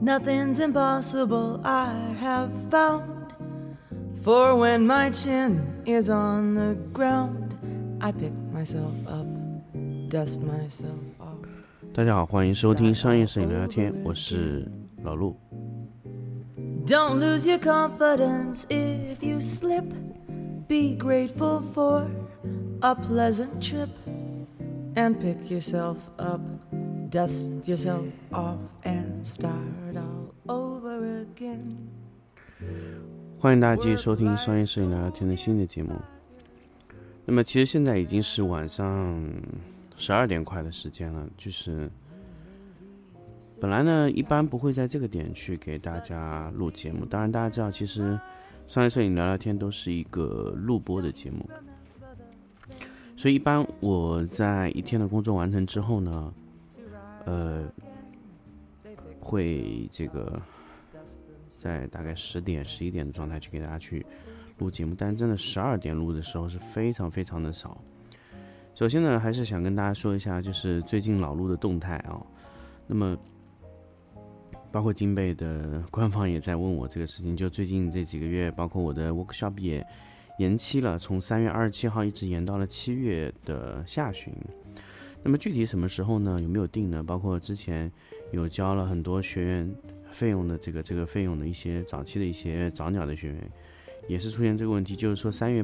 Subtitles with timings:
[0.00, 3.32] Nothing's impossible, I have found.
[4.22, 7.54] For when my chin is on the ground,
[8.00, 9.26] I pick myself up,
[10.08, 11.46] dust myself off.
[11.92, 14.70] 大家好，欢迎收听商业摄影聊聊天，我是
[15.02, 15.36] 老陆。
[16.86, 19.84] Don't lose your confidence if you slip.
[20.68, 22.08] Be grateful for
[22.80, 23.88] a pleasant trip.
[24.96, 26.40] And pick yourself up,
[27.09, 29.51] Dust yourself off, and start
[29.95, 31.75] all over again.
[33.39, 35.91] 欢迎大家继续收听商业摄影聊聊天的新的节目。
[37.25, 39.19] 那么，其实现在已经是晚上
[39.95, 41.89] 十二点快的时间了，就是
[43.59, 47.05] 本来呢，一般不会在这个点去给大家录节目。
[47.05, 48.19] 当然，大家知道，其实
[48.67, 51.49] 商业摄影聊聊天都是一个录播的节目，
[53.15, 56.33] 所以一般我在一天的工作完成之后呢，
[57.25, 57.71] 呃，
[59.19, 60.41] 会这个。
[61.59, 64.05] 在大概十点、十一点的状态去给大家去
[64.59, 67.77] 录节目，但真的十二点录的时候是非常非常的少。
[68.73, 72.25] 首先呢，还是想跟大家说一下，就是最近老陆的动态啊。
[72.87, 73.17] 那么，
[74.71, 79.85] 包括金贝的官方也在问我这个事情，就最近这几个月，包括我的 workshop 也
[80.37, 84.33] 延期了，从三月二十七号一直延到了七月的下旬。
[85.23, 86.39] 那么具体什么时候呢？
[86.41, 87.03] 有没有定呢？
[87.03, 87.91] 包括之前
[88.31, 89.75] 有交了很多学员。
[90.11, 93.51] 费用的这个这个费用的一些早期的一些早鸟的学员，
[94.07, 95.63] 也是出现这个问题，就是说三月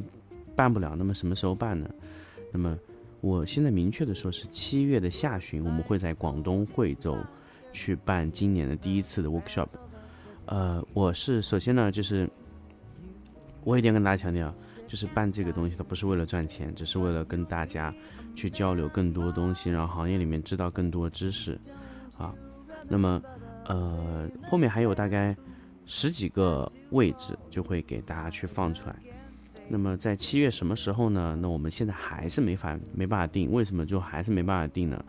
[0.54, 1.90] 办不了，那么什么时候办呢？
[2.52, 2.78] 那么
[3.20, 7.18] 我现在明确的说是七月的下旬，我们会在广东惠州
[7.72, 9.66] 去办今年的第一次的 workshop。
[10.44, 12.30] 呃，我是首先呢，就是
[13.66, 14.54] 我一定要跟大家强调，
[14.88, 17.94] 就是办这个东西它不是为了赚钱，只是为了跟大家
[18.34, 21.60] 去交流更多东西，让行业里面知道更多知识
[22.16, 22.32] 啊。
[22.88, 23.20] 那么。
[23.68, 25.36] 呃，后面还有大概
[25.86, 28.94] 十几个位置就会给大家去放出来。
[29.66, 31.36] 那么在七月什么时候呢？
[31.42, 33.50] 那我们现在还是没法没办法定。
[33.50, 35.04] 为什么就还是没办法定呢？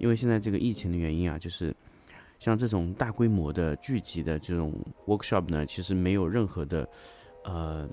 [0.00, 1.72] 因为现在这个疫情的原因啊，就是
[2.40, 4.74] 像这种大规模的聚集的这种
[5.06, 6.88] workshop 呢，其实没有任何的
[7.44, 7.88] 呃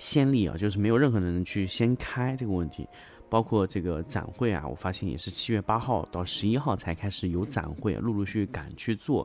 [0.00, 2.84] 先例啊，就是没有任何人去先开这个问题。
[3.28, 9.24] 包括这个展会啊，我发现也是七月八号到十一号才开始有展会，陆陆续续赶去做。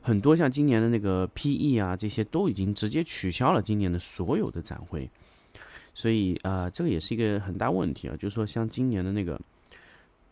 [0.00, 5.10] 很多像今年的那个 PE 啊，这些都已经直接取消了今年的所有的展会。
[5.92, 9.40] 所以呃，这个也是一个很大问题啊，就是说像今年的那个，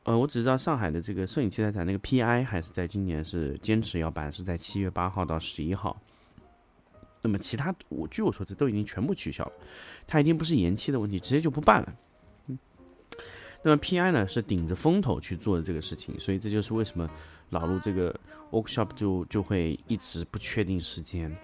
[0.05, 6.01] 呃，我只知道上海的这个摄影器材展那个 PI 还是在今年是坚持要办，是在七月八号到十一号。
[7.23, 9.53] 那么其他我据我所知都已经全部取消了，
[10.07, 11.95] 它已经不是延期的问题，直接就不办了。
[12.47, 12.59] 嗯
[13.61, 17.11] 那么 PI 呢是顶着风头去做的这个事情，所以这就是为什么
[17.51, 18.15] 老陆这个
[18.53, 21.37] workshop 就就会一直不确定时间，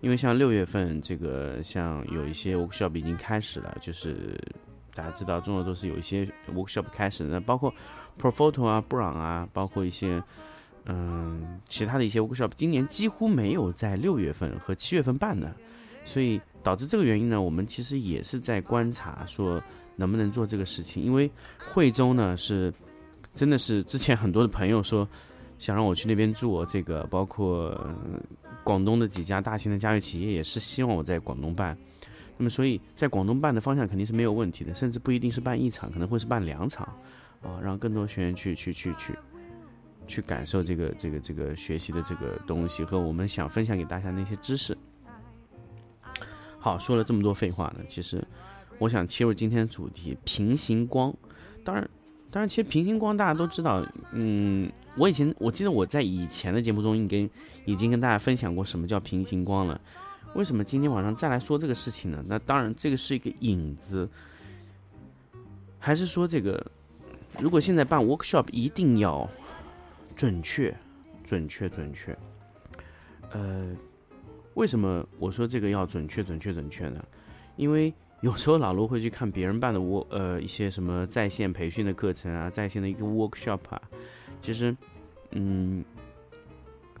[0.00, 4.38] 因为像六月份这个像有一些 workshop 已经开始了，就是
[4.94, 7.74] 大家知道中国都是有一些 workshop 开始的，包括
[8.20, 10.22] Profoto 啊、布朗啊，包括一些
[10.86, 15.54] 嗯其他的一些 workshop，今年几乎没有在六月份和七月份办的，
[16.04, 19.62] 所以导致这个原因呢，我们其实也是在观察说。
[19.96, 21.00] 能不能做这个事情？
[21.04, 21.30] 因为
[21.72, 22.74] 惠州呢是，
[23.32, 25.08] 真的是之前很多的朋友说
[25.56, 27.80] 想让我去那边做这个，包括
[28.64, 31.78] 广东的几家大型的家具企业也是希望我在广东办。
[32.36, 36.84] 那么所以在广东办的方向肯定是没有问题的，甚至不一定是办一场，可能会是办两场
[37.40, 39.18] 啊，让更多学员去去去去去
[40.06, 44.76] 去感受这个这个这个学习的这个东西和我们想分享给大家那些知识。
[46.58, 48.26] 好，说了这么多废话呢，其实。
[48.80, 51.14] 我想切入今天的主题，平行光。
[51.62, 51.88] 当然，
[52.28, 53.86] 当然，其实平行光大家都知道。
[54.10, 57.30] 嗯，我以前我记得我在以前的节目中已经
[57.66, 59.80] 已经跟大家分享过什么叫平行光了。
[60.34, 62.20] 为什么今天晚上再来说这个事情呢？
[62.26, 64.08] 那当然，这个是一个引子，
[65.78, 66.60] 还是说这个
[67.38, 69.30] 如果现在办 workshop 一定要
[70.16, 70.74] 准确、
[71.24, 72.16] 准确、准确？
[73.32, 73.76] 呃，
[74.54, 77.04] 为什么我说这个要准确、准确、准确呢？
[77.56, 83.80] 因为有时候老卢会去看别人办的 work 呃一些什么在线培训的课程啊，在线的一个 workshop 啊，
[84.40, 84.74] 其实，
[85.32, 85.84] 嗯，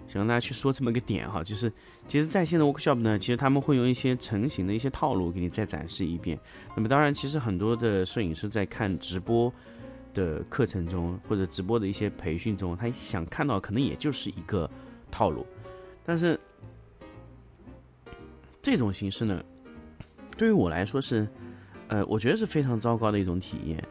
[0.06, 1.72] 想跟大家去说这么个点哈，就是
[2.06, 6.38] 其实在线的 workshop 呢，其实他们会用一些成型的一些套路给你再展示一遍。
[6.76, 9.52] 那么当然，其实很多的摄影师在看直播
[10.14, 14.70] 的课程中或者直播的一些培训中，他想看到可能也就是一个
[15.10, 15.44] 套路，
[16.06, 16.40] 但是
[18.62, 19.44] 这种形式呢？
[20.38, 21.28] 对于我来说是，
[21.88, 23.84] 呃，我觉得是非常糟糕的一种体验。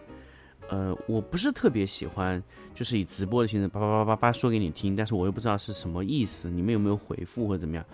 [0.70, 2.42] 呃，我不是特别喜欢，
[2.74, 7.86] 就是以直播的形式叭叭叭叭叭说给你听，但是我又不知道是什么意思，你们有没有回复或者怎么样？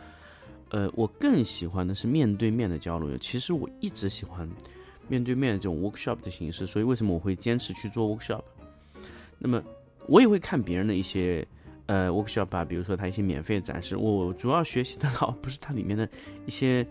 [0.70, 3.18] 呃，我更喜欢的是面对面的交流。
[3.18, 4.48] 其实我一直喜欢
[5.10, 8.44] 面对面的这种 workshop 的形式，所以为什么我会坚持去做 workshop？
[9.38, 9.62] 那么
[10.08, 11.46] 我也会看别人的一些
[11.88, 16.08] 呃 workshop 啊，比如说他一些免费的展示，我主要学习得到不是它里面的
[16.46, 16.86] 一些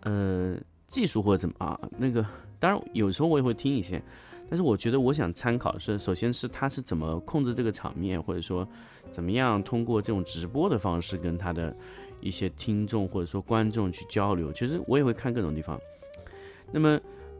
[0.00, 0.56] 呃
[0.88, 2.24] 技术或者怎么啊，那个
[2.58, 4.02] 当然有时候我也会听一些。
[4.50, 8.66] 但是我觉得，我想参考是，首先是他是怎么控制这个场面，或者说
[9.10, 11.76] 怎么样通过这种直播的方式跟他的
[12.22, 14.50] 一些听众或者说观众去交流。
[14.54, 15.78] 其实我也会看各种地方。
[16.72, 16.98] 那么，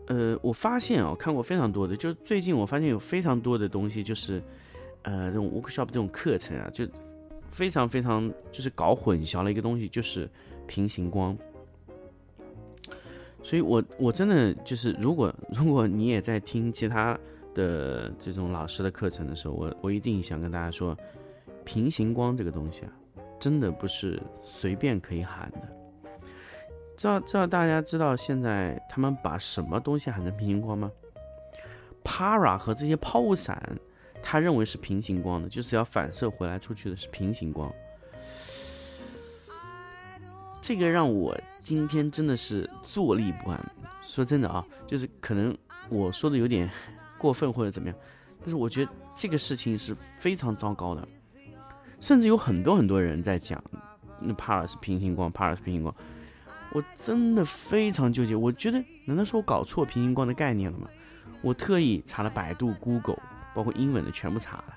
[0.08, 4.42] 呃，我发现啊，看过非常多的，就最近我发现有非常多的东西，就是
[5.02, 6.86] 呃，这种 workshop 这种课程啊，就
[7.50, 10.28] 非常非常就是搞混淆了一个东西，就是
[10.66, 11.36] 平行光。
[13.42, 17.18] 所以，我我真的就是，如果如果你也在听其他
[17.54, 20.96] 的这种老师的课程的时候，我我一定想跟大家说，
[21.64, 22.92] 平行光这个东西啊，
[23.38, 25.68] 真的不是随便可以喊的。
[26.98, 30.90] 知道知道大家知道现在他们把什么东西喊成平行光吗
[32.02, 33.78] ？Para 和这些抛物伞，
[34.20, 37.72] 他认为是平行光的，就是要反射回来出去的是平行光。
[40.60, 43.64] 这个让我今天真的是坐立不安。
[44.02, 45.56] 说真的啊，就是可能
[45.88, 46.68] 我说的有点
[47.16, 47.96] 过分或者怎么样，
[48.40, 51.08] 但是我觉得这个事情是非常糟糕的。
[52.00, 53.62] 甚至有很多很多人在讲，
[54.18, 55.94] 那帕尔是平行光，帕尔是平行光。
[56.72, 58.36] 我真的非常纠结。
[58.36, 60.88] 我觉得，难道是我搞错平行光的概念了吗？
[61.40, 63.18] 我特意查了百度、Google，
[63.54, 64.74] 包括英文的全部查了。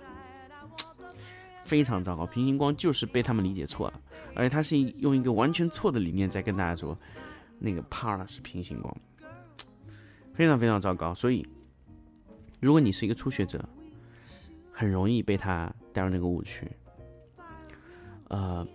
[1.64, 4.02] 非常糟糕，平行光就是被他们理解错了，
[4.36, 6.98] 而且他是用一个完全错的理念在跟大家说，
[7.60, 8.96] 那个 PAR 是平行光，
[10.34, 11.14] 非常非常糟糕。
[11.14, 11.48] 所以，
[12.60, 13.64] 如果你是一个初学者，
[14.72, 16.70] 很容易被他带入那个误区。
[18.28, 18.68] 呃，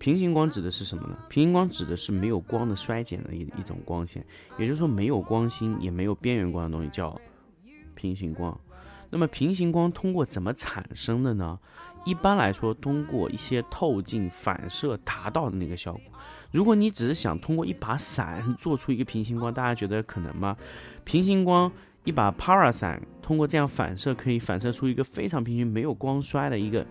[0.00, 1.16] 平行光指的是什么呢？
[1.28, 4.24] 平行光指的是没有光的衰减的一一种光线，
[4.58, 7.20] 也就是说没有光芯也没有边缘光的东西叫
[7.94, 8.58] 平行光。
[9.10, 11.58] 那么平行光通过怎么产生的呢？
[12.06, 16.00] 一般来说，通过一些透镜反射达到的那个效果。
[16.50, 20.56] 如果你只是想通过一把伞做出一个平行光，大家觉得可能吗？
[21.04, 21.70] 平行光
[22.04, 26.86] 一把 para 伞通过这样反射，可以反射出一个非常平均、没有光衰的一个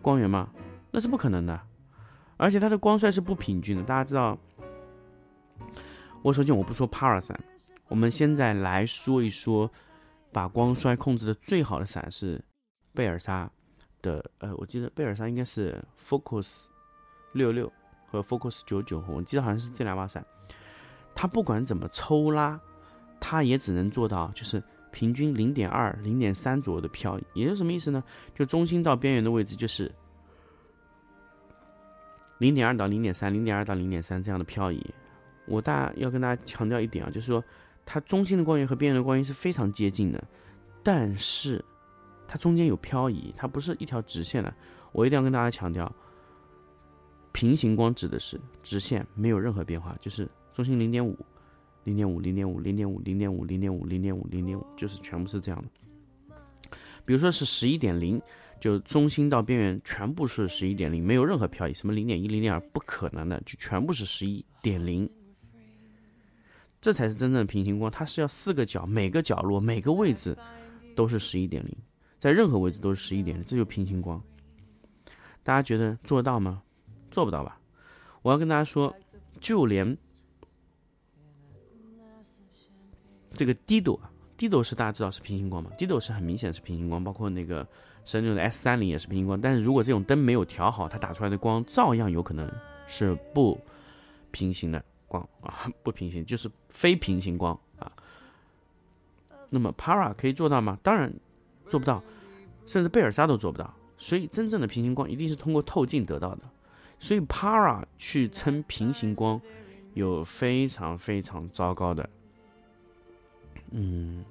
[0.00, 0.48] 光源吗？
[0.90, 1.60] 那是不可能的。
[2.40, 3.82] 而且它的光衰是不平均的。
[3.84, 4.36] 大家知道，
[6.22, 7.38] 我首先我不说 para 伞，
[7.88, 9.70] 我们现在来说一说。
[10.32, 12.40] 把光衰控制的最好的伞是
[12.94, 13.50] 贝尔莎
[14.00, 16.66] 的，呃，我记得贝尔莎应该是 Focus
[17.32, 17.68] 六六
[18.06, 20.24] 和 Focus 九九，我记得好像是这两把伞。
[21.16, 22.60] 它不管怎么抽拉，
[23.18, 27.24] 它也只能做到就是平均零点二、零点三左右的漂移。
[27.34, 28.00] 也就是什么意思呢？
[28.32, 29.90] 就中心到边缘的位置就是
[32.40, 34.84] 零点二到零点三、零点二到零点三这样的漂移。
[35.46, 37.42] 我大要跟大家强调一点啊，就是说。
[37.92, 40.24] 它中心的光源和边缘的光源是非常接近的，
[40.80, 41.64] 但是
[42.28, 44.54] 它中间有漂移，它不是一条直线的。
[44.92, 45.92] 我一定要跟大家强调，
[47.32, 51.18] 平行光指的是直线，没有任何变化，就是中心零点五、
[51.82, 56.76] 零点五、零点五、零点五、零点五、零点五、零点五、零点五，就是全部是这样的。
[57.04, 58.22] 比如说是十一点零，
[58.60, 65.10] 就中心到边缘全部是十一点零，没有任何漂移，什么零点一、零点二不可能的，就全部是十一点零。
[66.80, 70.36] 这才是真正的平行光，它是要四个角，每个角落、每个位置
[70.94, 71.76] 都是十一点零，
[72.18, 74.22] 在任何位置都是十一点零，这就平行光。
[75.42, 76.62] 大家觉得做到吗？
[77.10, 77.58] 做不到吧？
[78.22, 78.94] 我要跟大家说，
[79.40, 79.96] 就连
[83.32, 87.66] 这个 Dido，Dido 是大家知道是平行光吗？Dido 是很明显是平行光，包括那个
[88.10, 89.40] 神牛的 S 三零也是平行光。
[89.40, 92.50] 但是如果这种灯没有调好，它打出来的光照样有可能
[92.88, 93.60] 是不
[94.32, 94.84] 平行的。
[95.06, 97.90] 光啊， 不平行就是非平行光啊。
[99.48, 100.78] 那么 Para 可以做到吗？
[100.82, 101.12] 当然
[101.66, 102.02] 做不到，
[102.66, 103.72] 甚至贝尔莎都做不到。
[103.96, 106.48] 所以真正的平行光一定是通过透镜得到的。
[106.98, 109.40] 所以 Para 去称平行光，
[109.94, 112.08] 有非常非常糟糕的，
[113.70, 114.24] 嗯，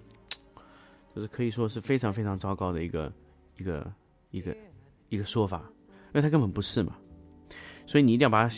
[1.14, 3.12] 就是可以说是非常非常糟糕的一个
[3.60, 3.94] 一个
[4.32, 4.58] 一个
[5.10, 5.60] 一个说法，
[6.08, 6.96] 因为它根本不是嘛。
[7.86, 8.56] 所以你一定要把它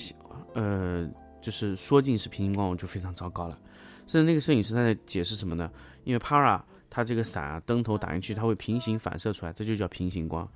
[0.53, 1.10] 呃。
[1.41, 3.60] 就是说进是平行光，我就非常糟糕了。
[4.05, 5.72] 甚至那个摄影师他在解释什么呢？
[6.03, 10.48] 因为 Para 它这个伞啊，灯头打进去，它会平行反射出来，这就叫平行光。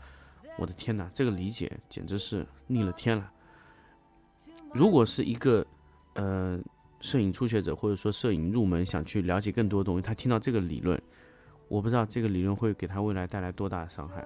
[0.59, 3.31] 我的天哪，这个理解简直是逆了天了。
[4.75, 5.65] 如果是一个
[6.13, 6.59] 呃
[7.01, 11.01] 摄影初学者或者说摄影入门想去了解更多东西，他听到这个理论，
[11.67, 14.25] 我不知道这个理论会给他未来带来多大的伤害，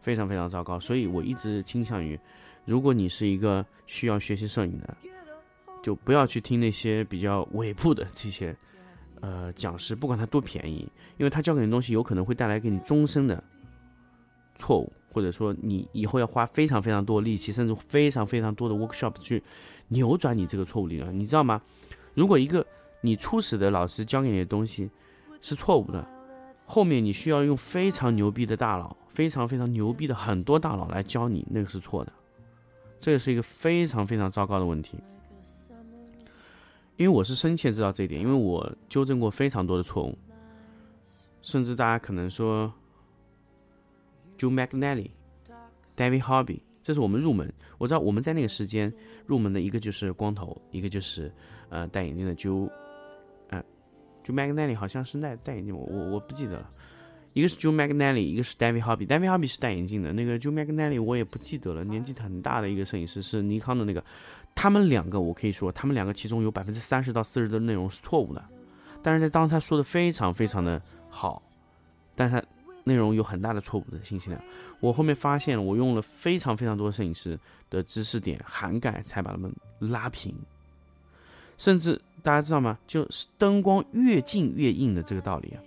[0.00, 0.78] 非常非常糟糕。
[0.78, 2.18] 所以我一直倾向于，
[2.64, 4.96] 如果你是一个需要学习摄影的，
[5.82, 8.56] 就不要去听那些比较尾部的这些
[9.20, 13.42] 呃讲师，不管他多便宜，因为他教给你东西有可能会带来给你终身的
[14.56, 19.42] 错误，或者说你以后要花非常非常多力气，甚至非常非常多的 workshop 去
[19.88, 21.60] 扭转你这个错误理论，你知道吗？
[22.14, 22.64] 如果一个
[23.00, 24.90] 你初始的老师教给你的东西
[25.40, 26.06] 是错误的，
[26.74, 32.12] 后面你需要用非常牛逼的大佬，非常非常牛逼的很多大佬来教你，那个是错的，
[32.98, 34.98] 这也是一个非常非常糟糕的问题。
[36.96, 40.18] 因为我是深切知道这一点，因为我纠正过非常多的错误，
[41.42, 42.72] 甚至大家可能说
[44.36, 45.10] ，Joe McNally、
[45.96, 47.54] David Hobby，这是我们入门。
[47.78, 48.92] 我知道我们在那个时间
[49.26, 51.32] 入门的一个就是光头，一个就是
[51.68, 52.68] 呃戴眼镜的 Joe。
[54.24, 56.70] 就 McNally 好像是戴戴眼镜，我我我不记得了。
[57.34, 59.06] 一个是 Joe McNally，一个是 David Hobby。
[59.06, 64.02] David Hobby 是戴眼镜的，那个 Joe McNally 我也不记得了，年纪很大的一个摄影师，是尼康的那个。
[64.54, 68.44] 他们两个我可以说，他们两个其中有百分之三十到四十的内容是错误的，
[69.02, 71.42] 但是在当他说的非常非常的好，
[72.14, 72.40] 但他
[72.84, 74.40] 内容有很大的错误的信息量。
[74.78, 77.36] 我后面发现，我用了非常非常多摄影师
[77.68, 80.32] 的知识点涵盖，才把他们拉平，
[81.58, 82.00] 甚至。
[82.24, 82.78] 大家知道吗？
[82.86, 85.60] 就是灯光越近越硬的这个道理啊，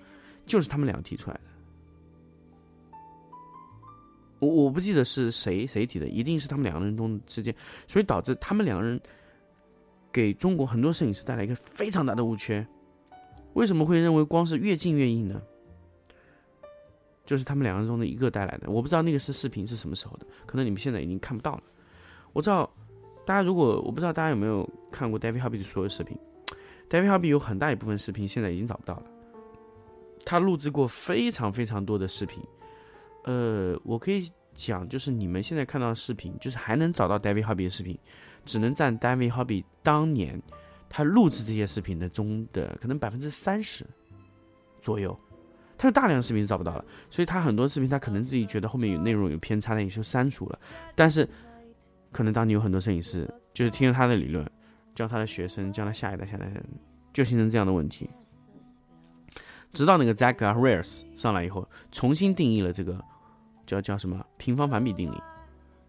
[0.48, 1.42] 就是他们两个提出来的。
[4.40, 7.56] 我我不记得是谁谁提的，一定是他们两个人中之间，
[7.88, 9.00] 所以导致他们两个人
[10.12, 12.66] 给中国很多摄影师带来一个非常大的误区。
[13.54, 15.40] 为什么会认为光是越近越硬呢？
[17.24, 18.68] 就是他们两个人中的一个带来的。
[18.68, 21.64] 我不知道那个是视频是什么时候的，可能你们现在已经看不到了。
[22.34, 22.68] 我知道
[23.28, 26.18] 大家如果我不知道大家有没有看过 David Hobby 的所有视频。
[26.90, 29.04] David Hobby 有很大一部分视频现在已经找不到了。
[30.26, 32.44] 他录制过非常非常多的视频，
[33.24, 34.22] 呃，我可以
[34.54, 37.98] 讲，就是你们现在看到的视频，就是还能找到 David Hobby 的视频，
[38.44, 40.42] 只能占 David Hobby 当年
[40.90, 43.86] 他录制这些视频的中的可能百分之三十
[44.82, 45.18] 左右。
[45.78, 50.60] 他有大量视频找不到了，所以他很多视频他可能自己觉得后面有内容有偏差，他也就删除了。
[50.96, 51.28] 但是
[52.12, 54.46] 可能当你有很多摄影师就是听了他的理论。
[54.98, 56.52] 教他的学生，教他下一代、下一代，
[57.14, 58.10] 就形成这样的问题。
[59.72, 63.00] 直到那个 Zach a r e s 上来以后，重新定义了这个
[63.68, 65.22] 叫叫什么平方反比定理，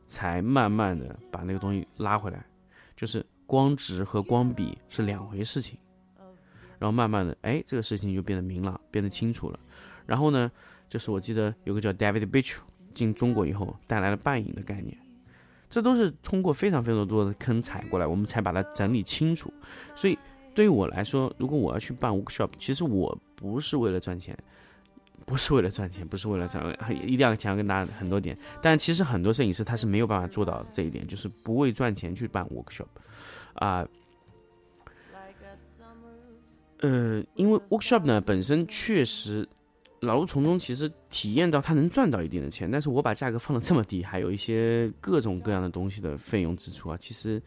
[0.07, 2.45] 才慢慢的把那个东西拉回来，
[2.95, 5.79] 就是光值和光比是两回事情。
[6.79, 9.59] 然后慢慢的，哎，这个事情就变得明朗，变得清楚了。
[10.05, 10.53] 然后呢，
[10.87, 12.59] 就是我记得有个叫 David Bitch
[12.93, 14.99] 进中国以后带来了半影的概念。
[15.71, 19.53] 这都是通过非常非常多的坑踩过来，我们才把它整理清楚。
[19.95, 20.19] 所以
[20.55, 24.37] 对于我来说，如果我要去办 workshop，其实我不是为了赚钱，
[25.27, 26.65] 不是为了赚钱，不是为了赚，
[27.05, 28.37] 一定要强调跟大家很多点。
[28.63, 32.87] 但其实很多摄影师他是没有办法做到这一点，就是不为赚钱去办 workshop，
[33.55, 33.87] 啊，
[36.81, 39.49] 呃，因为 workshop 呢本身确实。
[40.01, 47.43] 老陆从中其实体验到他能赚到一定的钱，但是我把价格放的这么低，还有一些各种各样的东西的费用支出啊，其实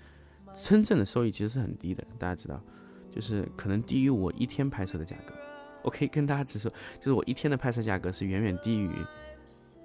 [0.53, 2.05] 真正的收益其实是很低的。
[2.20, 2.62] 大家知道，
[3.10, 5.34] 就是可能低于我一天拍摄的价格。
[5.81, 8.91] 我可以跟大家直说，就是我一天的拍摄价格是远远低于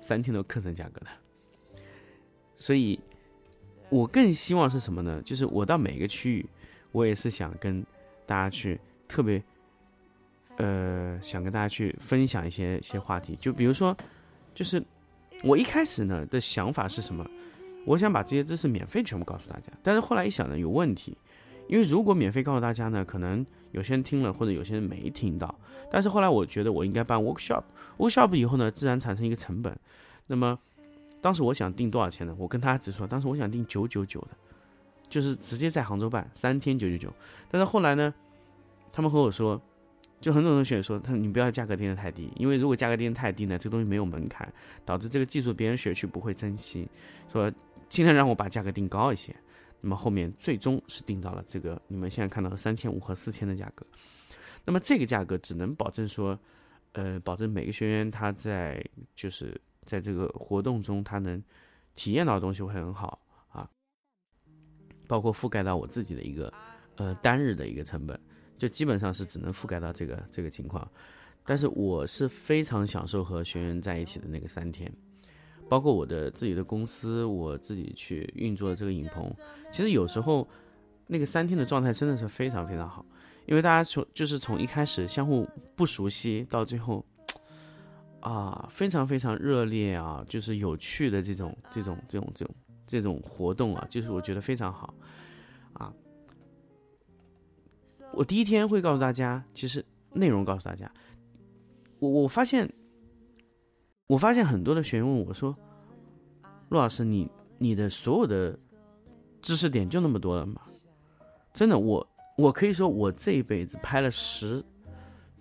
[0.00, 1.06] 三天的课程价格的。
[2.56, 2.98] 所以，
[3.90, 5.22] 我更希望是什么呢？
[5.24, 6.46] 就是我到每个区域，
[6.90, 7.86] 我也是想跟
[8.26, 9.40] 大家去特别。
[10.58, 13.94] 呃，想跟大家去分享一些一些话题，就比如说，
[14.54, 14.82] 就是
[15.44, 17.28] 我一开始呢的想法是什么？
[17.84, 21.16] 我想把这些知识免费全部告诉大家，但是后来一想呢，有问题，
[21.68, 25.54] 因为如果免费告诉大家呢，可能有些人听了，或者有些人没听到。
[25.90, 29.78] 但是后来我觉得我应该办 workshop，workshop 以后呢，自然产生一个成本。
[30.26, 30.58] 那么
[31.20, 32.34] 当时我想定多少钱呢？
[32.38, 34.28] 我跟大家直说，当时我想定九九九的，
[35.08, 37.12] 就是直接在杭州办三天九九九。
[37.50, 38.12] 但是后来呢，
[38.90, 39.60] 他们和我说。
[40.20, 44.50] 就很多同学说，他你不要价格定的太低，因为如果价格定的太低呢，这个东西没有门槛，
[44.84, 46.88] 导致这个技术别人学去不会珍惜。
[47.30, 47.52] 说
[47.88, 49.36] 尽量让我把价格定高一些，
[49.80, 53.86] 那么后面最终是定到了这个你们现在看到的三千五和四千的价格。
[54.64, 56.36] 那么这个价格只能保证说，
[56.92, 61.40] 呃，保证每个学员他在就是在这个活动中他能
[61.94, 63.68] 体验到的东西会很好啊，
[65.06, 66.52] 包括覆盖到我自己的一个
[66.96, 68.18] 呃单日的一个成本。
[68.56, 70.88] 就基本上是只能覆盖到这个这个情况，
[71.44, 74.90] 但是我是非常享受和学员在一起的那个三天，
[75.68, 79.32] 包括我的自己的公司，我自己去运作这个影棚，
[79.70, 80.48] 其实有时候
[81.06, 83.04] 那个三天的状态真的是非常非常好，
[83.46, 87.04] 因为大家从就是从一开始相互不熟悉到最后，
[88.20, 92.54] 啊非常非常热烈啊，就是有趣的这种这种这种这种
[92.86, 94.94] 这种活动啊，就是我觉得非常好
[95.74, 95.92] 啊。
[98.12, 100.90] 我第一天会告诉大家，其实内容告诉大家，
[101.98, 102.72] 我我发现，
[104.06, 105.56] 我发现很多的学员问我说
[106.70, 108.58] ：“陆老师，你你的所有的
[109.42, 110.62] 知识点就那么多了吗？”
[111.52, 112.06] 真的，我
[112.38, 114.64] 我可以说，我这一辈子拍了十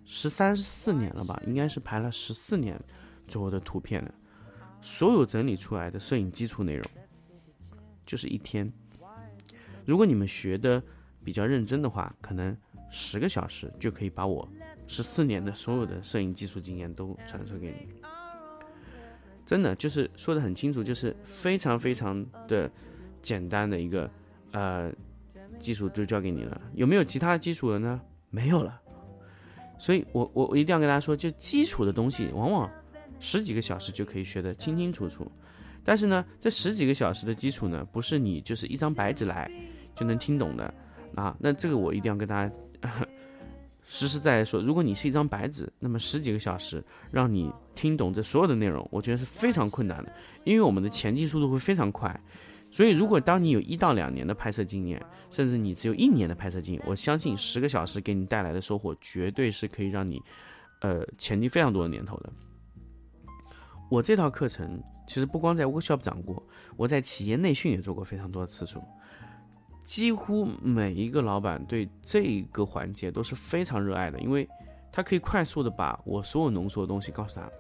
[0.04, 2.80] 十三四年了吧，应该是拍了十四年
[3.28, 4.14] 左右的图片了，
[4.82, 6.86] 所有整理出来的摄影基础内容，
[8.06, 8.72] 就是一天。
[9.86, 10.82] 如果你们学的
[11.26, 12.56] 比较认真的话，可能。
[12.88, 14.48] 十个小时就可以把我
[14.86, 17.88] 十四年的所有的摄影技术经验都传授给你，
[19.44, 22.72] 真的就是说的很清楚，就是非常非常的
[23.24, 24.10] 简单的一个
[24.52, 24.94] 呃
[25.60, 26.62] 基础就交给你了。
[26.76, 28.00] 有没有其他基础了呢？
[28.30, 28.80] 没有了。
[29.80, 32.72] 所以我我我一定要跟大家说，就基础的东西，往往
[33.20, 35.30] 十几个小时就可以学得清清楚楚。
[35.84, 39.52] 但是呢，这十几个小时的基础呢，不是你就是一张白纸来
[39.96, 40.72] 就能听懂的
[41.16, 41.36] 啊。
[41.40, 42.54] 那这个我一定要跟大家。
[43.88, 50.12] 实实在在说，如果你是一张白纸，那么十几个小时让你听懂这所有的内容，我觉得是非常困难的，
[50.44, 52.20] 因为我们的前进速度会非常快。
[52.72, 60.20] 所以，如果当你有一到两年的拍摄经验，甚至你只有一年的拍摄经验，我相信十个小时给你带来的收获，绝对是可以让你，
[60.82, 62.34] 呃，前进非常多的年头的。
[63.92, 66.42] 我这套课程其实不光在 workshop 讲过，
[66.76, 68.82] 我在企业内训也做过非常多的次数。
[69.86, 74.50] 几乎每一个老板对这个环节都是非常热爱的，因为
[74.92, 77.52] 他可以快速的把我所有浓缩的东西告诉他们。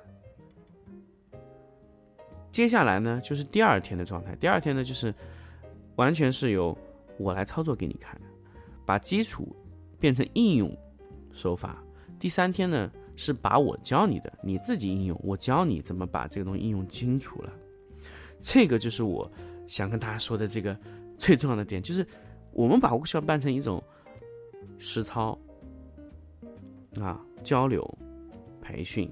[2.52, 4.36] 接下来呢，就是第二天的状态。
[4.38, 5.14] 第二天呢，就是
[5.98, 6.76] 完全是由
[7.20, 8.20] 我来操作给你看，
[8.88, 9.56] 把基础
[10.00, 10.76] 变成应用
[11.32, 11.78] 手法。
[12.18, 17.54] 第三天呢，是把我教你的你自己应用，我教你怎么把这个东西应用清楚了。
[18.42, 19.32] 这个就是我
[19.68, 20.76] 想跟大家说的这个。
[21.18, 22.06] 最重要的点就是，
[22.52, 23.84] 我们把骨箫办成一种
[24.78, 25.38] 实操
[27.02, 27.98] 啊、交流、
[28.62, 29.12] 培训、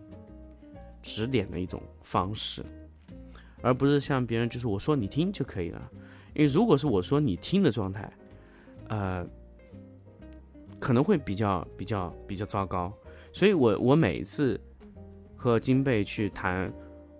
[1.01, 2.63] 指点的一种方式，
[3.61, 5.91] 而不是像别人就是我说你听就可以了。
[6.33, 8.11] 因为如果是我说你听的状态，
[8.87, 9.25] 呃，
[10.79, 12.91] 可能会比较比较比较糟糕。
[13.31, 14.59] 所以我我每一次
[15.35, 16.73] 和金贝去谈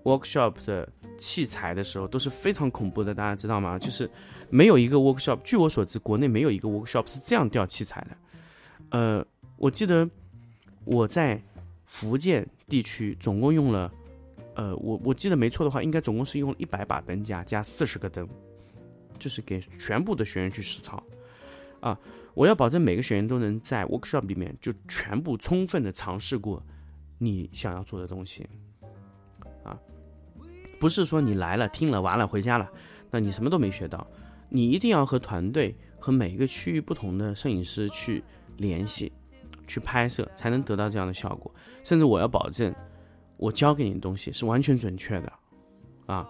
[0.03, 0.87] workshop 的
[1.17, 3.79] 器材的时候，都是非常恐怖的，大家知道吗？
[3.79, 4.09] 就是。
[4.49, 8.17] 没有一个 workshop，据我所知，国内没有一个 workshop 是这样调器材的。
[8.91, 9.25] 呃，
[9.57, 10.07] 我记得
[10.85, 11.41] 我在
[11.87, 13.91] 福建地区总共用了，
[14.53, 18.29] 呃，我我记得没错的话，应该总共是用了一百把灯架加四十个灯，
[19.17, 21.01] 就是给全部的学员去实操。
[21.79, 21.99] 啊，
[22.35, 26.63] 我要保证每个学员都能在 workshop 里面就全部充分的尝试过
[27.17, 28.47] 你想要做的东西。
[29.63, 29.79] 啊，
[30.79, 32.69] 不是说你来了听了完了回家了，
[33.09, 34.05] 那你什么都没学到。
[34.49, 38.23] 你一定要和团队和每一个区域不同的摄影师去
[38.57, 39.11] 联系，
[39.65, 41.53] 去拍摄，才能得到这样的效果。
[41.83, 42.73] 甚至我要保证，
[43.37, 45.33] 我教给你的东西是完全准确的，
[46.05, 46.29] 啊。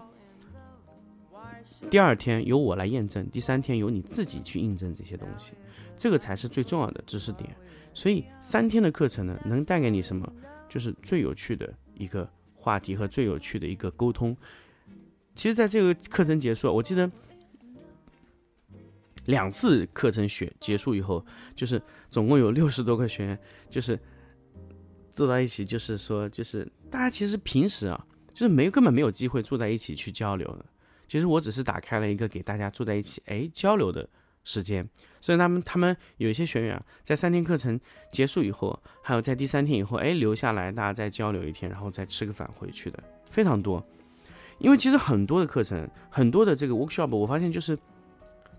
[1.90, 5.52] 第二天由我来验证，第三天由你自己去印证这些东西，
[5.98, 7.54] 这个才是最重要的知识点。
[7.92, 10.26] 所以三天的课程呢，能带给你什么？
[10.66, 12.28] 就是最有趣的一个
[12.64, 14.34] 话题和最有趣的一个沟通。
[15.34, 17.10] 其实，在这个课程结束，我记得。
[19.26, 21.24] 两次课程学结束以后，
[21.56, 23.38] 就是总共有六十多个学员，
[23.70, 23.98] 就是
[25.10, 30.66] 坐在一起，就是说，就是大家其实平时啊，就是没根本没有机会坐在一起去交流的。
[31.08, 34.06] 其实我只是打开了一个给大家坐在一起哎交流的
[34.44, 34.88] 时间。
[35.20, 37.80] 所以他们他们有一些学员啊，在三天课程
[38.12, 43.84] 结束以后，还有在第三天以后，哎留下来大家再交流一天，然后再吃个饭回去的非常多。
[44.58, 47.76] 因为其实很多的课程，很多的这个 workshop，我发现就是。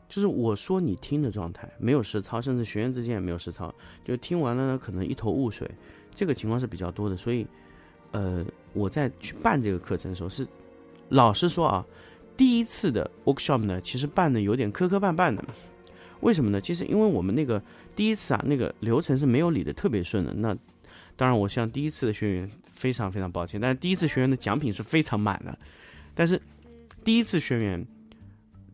[0.07, 5.67] 就是我说你听的状态没有实操，甚至学员之间也没有实操，就听完了呢，可能一头雾水，
[6.13, 7.17] 这个情况是比较多的。
[7.17, 7.47] 所以，
[8.11, 10.47] 呃，我在去办这个课程的时候，是
[11.09, 11.83] 老实说啊，
[12.37, 15.43] 第一次的 workshop 呢，其实办的有点磕磕绊绊的。
[16.25, 16.59] 为什么呢？
[16.59, 17.61] 其实因为我们那个
[17.95, 20.33] 第一次啊，那个流程是没有理的特别顺的。
[20.33, 20.55] 那
[21.15, 23.61] 当然，我向第一次的学员非常非常抱歉。
[23.61, 25.57] 但是第一次学员的奖品是非常满的，
[26.15, 26.41] 但是
[27.03, 27.85] 第一次学员。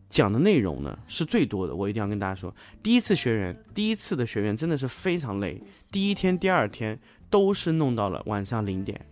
[0.08, 5.58] 讲的内容呢是最多的，我一定要跟大家说，第一次学员，第一次的学员真的是非常累，
[5.90, 9.06] 第一天、第二天都是弄到了晚上零点，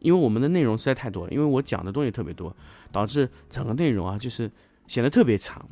[0.00, 2.52] 因为我们的内容实在太多了，因为我讲的东西特别多，
[2.90, 4.50] 导致整个内容啊就是
[4.88, 5.64] 显得特别长。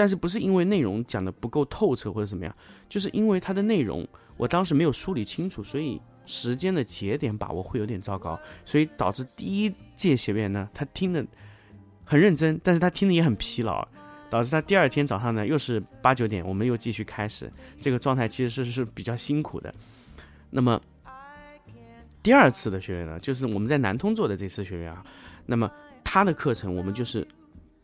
[0.00, 2.56] 但是不是因为内容讲的不够透彻或者怎么样，
[2.88, 4.08] 就是因为它的内容
[4.38, 11.22] 我当时没有梳理清楚，所以时间的节点把握会有点糟糕，所以导致第一届学员呢，他听的
[12.02, 13.86] 很认真，但是他听的也很疲劳，
[14.30, 19.70] 导致他第二天早上呢又是八九点，我们又继续开始，这个状态其实是是比较辛苦的。
[20.48, 20.80] 那么
[22.22, 25.04] 第二次的学员呢，就是我们在南通做的这次学员啊，
[25.44, 25.70] 那么
[26.02, 27.28] 他的课程我们就是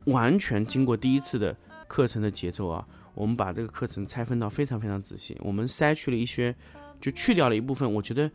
[0.06, 1.54] 完全经过第一次的
[1.86, 6.54] 课程的节奏啊，我们把这个课程拆分到非常非常仔细，我们筛去了一些。
[6.98, 8.28] 就去掉了一部分，我觉得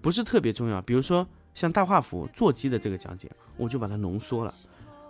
[0.00, 0.82] 不是特别重要。
[0.82, 4.52] 比如说像大画幅座机的这个讲解，我就把它浓缩了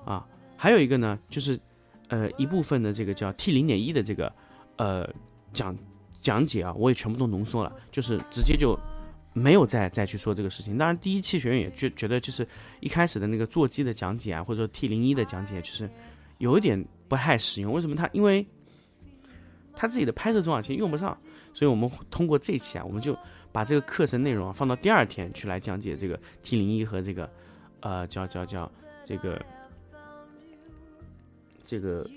[0.04, 0.26] 啊。
[0.58, 1.58] 还有一个呢，就是
[2.08, 4.30] 呃一部分的这个叫 T 零点一的这个
[4.76, 5.08] 呃
[5.54, 5.74] 讲
[6.20, 8.78] 讲解啊，我也全部都浓缩了，就是直接就
[9.32, 10.76] 没有再再去说这个事情。
[10.76, 12.46] 当然，第一期学员也觉觉得就是
[12.80, 15.88] 一开始的那个座机的讲解啊，或者说 T 零一的讲解，就是
[16.36, 17.72] 有一点不太实用。
[17.72, 17.96] 为什么？
[17.96, 18.46] 他因为
[19.74, 21.16] 他自己的拍摄中啊，其实用不上。
[21.54, 23.16] 所以，我们通过这期啊，我们就
[23.50, 27.28] 把这个课程内容啊放到第二天去来讲解这个 T 零一和这个，
[27.80, 28.70] 呃，叫叫叫
[29.04, 29.44] 这个
[31.64, 32.08] 这个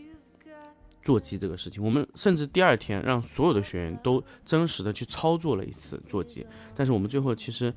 [1.01, 1.83] 座机这个事情。
[1.83, 6.45] 我们甚至第二天让所有的学员都真实的去操作了一次座机。
[6.75, 7.73] 但是我们最后其实，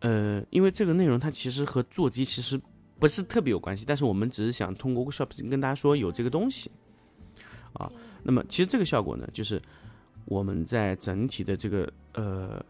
[0.00, 2.60] 呃，因为这个内容它其实和座机其实
[3.00, 6.70] 不是特别有关系，但是我们只是想通过 workshop 跟大家说有这个东西
[7.72, 7.90] 啊。
[8.22, 9.60] 那么其实这个效果呢，就是。
[10.26, 12.64] 我们在整体的这个呃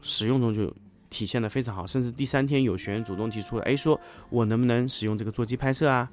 [0.00, 0.72] 使用中就
[1.10, 3.98] 体现的非常好，甚至第三天有学员主动提出，哎，说
[4.30, 6.08] 我能不能使用这个座机拍摄啊？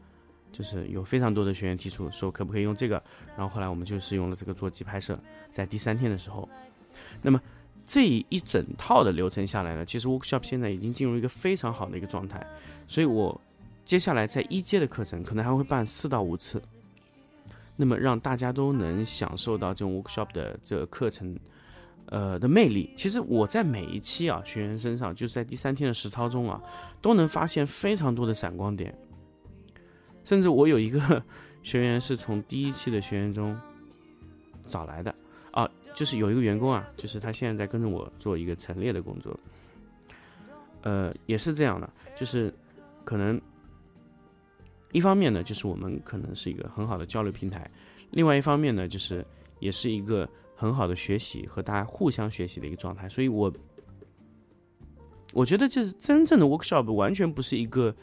[0.51, 2.95] 就是有非常多的学员提出说可不可以用这个，
[3.37, 5.19] 然后后来我们就使用了这个座机拍摄，
[5.51, 6.49] 在第三天的时候，
[7.21, 7.39] 那么
[7.85, 12.45] 这一整套的流程下来呢，其实 workshop 现在已经进入一个非常好的一个状态，
[12.87, 13.39] 所以我
[13.83, 16.61] 接下来在一阶的课程可能还会办四到五次。
[17.77, 21.37] 那么让大家都能享受到这种 workshop 的这个课程，
[22.05, 22.89] 呃的魅力。
[22.95, 26.61] 其实我在每一期啊学员身上，就是在第三天的实操中啊，
[27.01, 28.97] 都能发现非常多的闪光点。
[30.23, 31.21] 甚至我有一个
[31.63, 33.59] 学员是从第一期的学员中
[34.67, 35.13] 找来的
[35.51, 39.39] 啊，就是有一个员工啊，就是他现在在跟着我做一个陈列的工作。
[40.83, 42.53] 呃，也是这样的，就是
[43.03, 43.41] 可能。
[44.91, 47.69] 一方面呢，就是我们可能是一个很好的交流平台；
[48.11, 49.25] 另外一方面呢，就是
[49.59, 53.09] 也是一个很好的学习和大家互相学习的一个状态。
[53.09, 53.53] 所以，我
[55.33, 57.93] 我觉得这是真正的 workshop，完全不是一个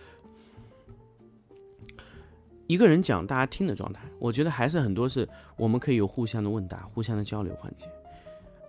[2.73, 4.01] 一个人讲大家听的状态。
[4.19, 7.87] 我觉得还是很多是我们可以有互相的问答、互相的交流环节。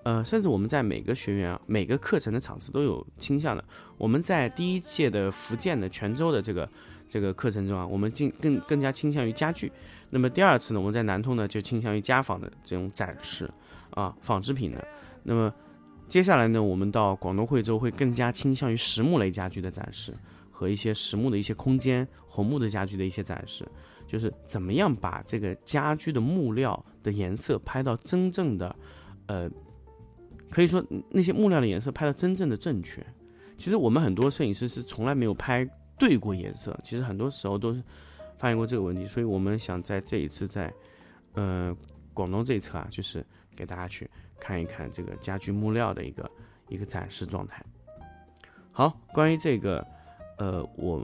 [0.04, 3.64] 呃，甚至我们在每个学员啊、每个课程的场次都有倾向的。
[3.98, 6.70] 我们在第一届的福建的泉州的这个。
[7.10, 9.72] 这个课程中啊，我们进更更加倾向于家具。
[10.10, 13.48] 那么第二次呢，我们在南通呢就倾向于家纺的这种展示
[13.92, 14.84] 啊，纺织品的。
[15.22, 15.54] 那么
[16.08, 20.12] 接下来呢，我们到广东惠州会更加倾向于实木类家具的展示
[20.50, 23.64] 和一些实木的一些空间、红木的家具的一些展示，
[24.14, 28.76] 就是怎么样把这个家居的木料的颜色拍到真正的，
[29.26, 29.50] 呃，
[30.50, 33.04] 可以说那些木料的颜色拍到真正的正确。
[33.58, 35.68] 其实我们很多摄影师是从来没有拍。
[35.96, 37.82] 对过颜色，其实很多时候都是
[38.40, 40.74] 发现过这个问题，所以我们想在这一次在，
[41.34, 41.74] 呃，
[42.16, 43.24] 广东这一侧啊，就是
[43.56, 46.30] 给大家去看一看这个家居木料的一个
[46.68, 47.64] 一个展示状态。
[48.72, 49.86] 好，关于这个，
[50.40, 51.00] 呃，我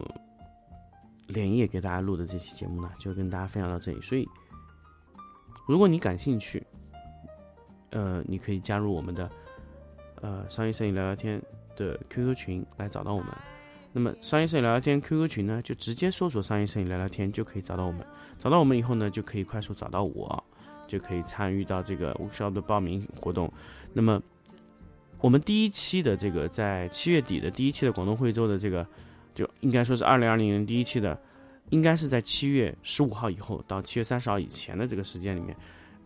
[1.30, 4.02] 连夜给大家录的这期节目呢，就跟大家分享到这里。
[4.02, 4.28] 所以，
[5.68, 6.62] 如果你感兴趣，
[7.92, 9.30] 呃，你可以加入我们的
[10.22, 11.42] 呃商业摄影聊聊天
[11.76, 13.30] 的 QQ 群来找到我们。
[13.92, 18.06] 那么商业摄影聊聊天 QQ 群呢，就直接搜索商业摄影聊聊天就可以找到我们。
[18.40, 20.44] 找到我们以后呢，就可以快速找到我，
[20.88, 23.52] 就可以参与到这个 workshop 的报名活动。
[23.94, 24.22] 那么
[25.20, 28.88] 我们第一期的这个在七月底的第一期的广东惠州的这个，
[29.34, 31.20] 就应该说是二零二零年第一期的，
[31.70, 35.56] 应该是在七月十五号以后到七月三十号以前的这个时间里面，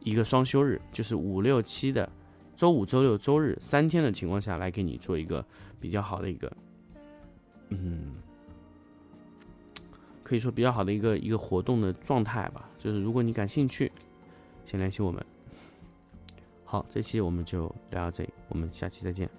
[0.02, 2.10] 一个双休日，就是五六七的
[2.56, 5.44] 周五、周六、周日三天的情况下来给你做一个
[5.80, 6.52] 比较好的一个。
[7.70, 8.14] 嗯，
[10.22, 12.70] 可以说比较好的一个一个活动的状态吧。
[12.78, 13.92] 就是如果你感兴趣，
[14.66, 15.26] 先联系我们。
[16.66, 19.30] 好，这期我们就聊到这里，我们下期再见。